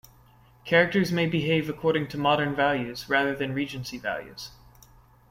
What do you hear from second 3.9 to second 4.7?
values.